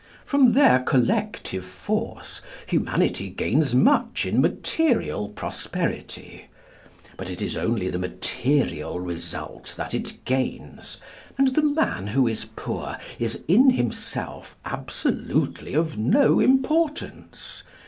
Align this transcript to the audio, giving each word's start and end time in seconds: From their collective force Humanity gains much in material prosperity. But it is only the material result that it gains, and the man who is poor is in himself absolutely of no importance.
From 0.25 0.53
their 0.53 0.79
collective 0.79 1.63
force 1.63 2.41
Humanity 2.65 3.29
gains 3.29 3.75
much 3.75 4.25
in 4.25 4.41
material 4.41 5.29
prosperity. 5.29 6.45
But 7.17 7.29
it 7.29 7.39
is 7.39 7.55
only 7.55 7.87
the 7.91 7.99
material 7.99 8.99
result 8.99 9.75
that 9.77 9.93
it 9.93 10.25
gains, 10.25 10.97
and 11.37 11.49
the 11.49 11.61
man 11.61 12.07
who 12.07 12.27
is 12.27 12.45
poor 12.55 12.97
is 13.19 13.43
in 13.47 13.69
himself 13.69 14.57
absolutely 14.65 15.75
of 15.75 15.99
no 15.99 16.39
importance. 16.39 17.61